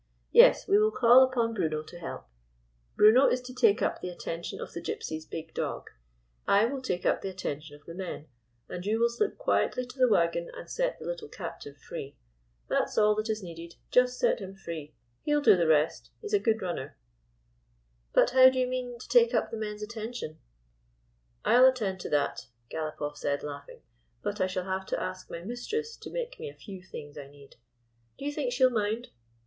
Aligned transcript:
Yes, 0.31 0.67
we 0.67 0.79
will 0.79 0.89
call 0.89 1.23
upon 1.23 1.53
Bruno 1.53 1.83
to 1.83 1.99
help. 1.99 2.25
Bruno 2.97 3.27
is 3.27 3.39
to 3.41 3.53
take 3.53 3.83
up 3.83 4.01
the 4.01 4.09
attention 4.09 4.59
of 4.59 4.73
the 4.73 4.81
Gyp 4.81 5.03
sies* 5.03 5.25
big 5.29 5.53
dog; 5.53 5.91
I 6.47 6.65
will 6.65 6.81
take 6.81 7.05
up 7.05 7.21
the 7.21 7.29
attention 7.29 7.75
of 7.75 7.85
the 7.85 7.93
men, 7.93 8.25
and 8.67 8.83
you 8.83 8.99
will 8.99 9.09
slip 9.11 9.37
quietly 9.37 9.85
to 9.85 9.99
the 9.99 10.07
wagon 10.09 10.49
and 10.55 10.67
set 10.67 10.97
the 10.97 11.05
little 11.05 11.27
captive 11.27 11.77
free. 11.77 12.17
That 12.67 12.85
*s 12.87 12.97
all 12.97 13.13
that 13.13 13.29
is 13.29 13.41
203 13.41 13.65
GYPSY, 13.65 13.67
THE 13.67 13.67
TALKING 13.67 13.69
DOG 13.69 13.77
needed— 13.77 13.77
just 13.91 14.19
set 14.19 14.39
him 14.39 14.55
free. 14.55 14.95
He 15.21 15.35
'll 15.35 15.41
do 15.41 15.55
the 15.55 15.67
rest. 15.67 16.09
He 16.19 16.29
's 16.29 16.33
a 16.33 16.39
good 16.39 16.63
runner."" 16.63 16.97
But 18.15 18.31
how 18.31 18.49
do 18.49 18.57
you 18.57 18.65
mean 18.65 18.97
to 18.97 19.07
take 19.07 19.35
up 19.35 19.51
the 19.51 19.57
men's 19.57 19.83
attention?"" 19.83 20.39
I 21.45 21.59
'll 21.59 21.67
attend 21.69 21.99
to 21.99 22.09
that," 22.09 22.47
GalopofF 22.71 23.17
said, 23.17 23.43
laughing. 23.43 23.83
But 24.23 24.41
I 24.41 24.47
shall 24.47 24.65
have 24.65 24.87
to 24.87 24.99
ask 24.99 25.29
my 25.29 25.43
mistress 25.43 25.95
to 25.97 26.09
make 26.09 26.39
me 26.39 26.49
a 26.49 26.55
few 26.55 26.81
things 26.81 27.19
I 27.19 27.27
need. 27.27 27.57
Do 28.17 28.25
you 28.25 28.31
think 28.33 28.51
she 28.51 28.63
will 28.65 28.71
mind?" 28.71 29.09